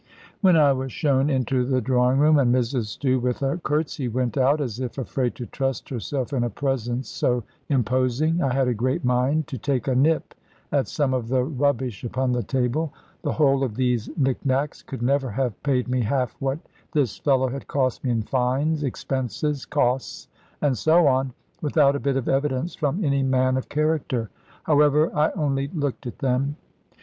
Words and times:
When 0.41 0.57
I 0.57 0.73
was 0.73 0.91
shown 0.91 1.29
into 1.29 1.63
the 1.63 1.79
drawing 1.79 2.17
room, 2.17 2.39
and 2.39 2.51
Mrs 2.51 2.85
Stew 2.85 3.19
with 3.19 3.43
a 3.43 3.59
curtsy 3.59 4.07
went 4.07 4.35
out, 4.35 4.59
as 4.59 4.79
if 4.79 4.97
afraid 4.97 5.35
to 5.35 5.45
trust 5.45 5.89
herself 5.89 6.33
in 6.33 6.43
a 6.43 6.49
presence 6.49 7.07
so 7.07 7.43
imposing, 7.69 8.41
I 8.41 8.51
had 8.51 8.67
a 8.67 8.73
great 8.73 9.05
mind 9.05 9.45
to 9.45 9.59
take 9.59 9.87
a 9.87 9.93
nip 9.93 10.33
at 10.71 10.87
some 10.87 11.13
of 11.13 11.27
the 11.27 11.43
rubbish 11.43 12.03
upon 12.03 12.31
the 12.31 12.41
table. 12.41 12.91
The 13.21 13.33
whole 13.33 13.63
of 13.63 13.75
these 13.75 14.09
nick 14.17 14.43
nacks 14.43 14.81
could 14.81 15.03
never 15.03 15.29
have 15.29 15.61
paid 15.61 15.87
me 15.87 16.01
half 16.01 16.35
what 16.39 16.57
this 16.93 17.19
fellow 17.19 17.49
had 17.49 17.67
cost 17.67 18.03
me 18.03 18.09
in 18.09 18.23
fines, 18.23 18.81
expenses, 18.83 19.65
costs, 19.67 20.27
and 20.63 20.75
so 20.75 21.05
on; 21.05 21.31
without 21.61 21.95
a 21.95 21.99
bit 21.99 22.17
of 22.17 22.27
evidence 22.27 22.73
from 22.73 23.05
any 23.05 23.21
man 23.21 23.55
of 23.55 23.69
character. 23.69 24.31
However, 24.63 25.15
I 25.15 25.29
only 25.33 25.67
looked 25.67 26.07
at 26.07 26.17
them. 26.17 26.55